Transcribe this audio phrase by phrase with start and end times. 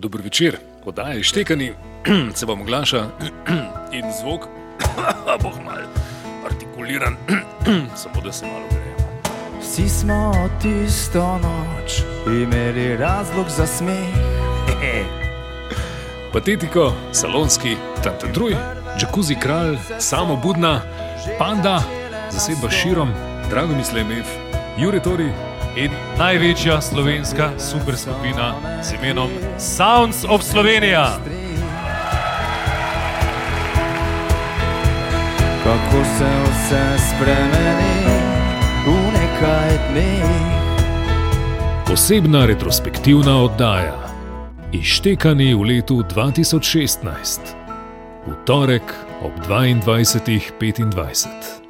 [0.00, 1.72] Dobro večer, oddaje štekani,
[2.38, 3.06] se vam oglaša
[3.98, 4.40] in zvok,
[5.42, 5.82] boh mal,
[6.44, 7.16] artikuliran,
[7.96, 9.08] samo da se malo gremo.
[9.60, 14.14] Vsi smo tisto noč imeli razlog za smeh.
[16.32, 18.56] Patetiko, salonski, tantadruj,
[19.00, 20.80] džakuzi kralj, samo budna,
[21.38, 21.82] panda,
[22.30, 23.08] zasedba širom,
[23.50, 24.24] drago mislemev,
[24.78, 25.49] Juretori
[25.80, 25.88] In
[26.20, 28.52] največja slovenska superskupina
[28.84, 31.16] z imenom Sounds of Slovenija.
[35.64, 37.96] Kako se vse spremeni
[38.84, 40.52] v nekaj dneh.
[41.88, 43.96] Posebna retrospektivna oddaja.
[44.76, 47.56] Ištekani v letu 2016,
[48.28, 48.84] v torek
[49.24, 51.69] ob 22.25.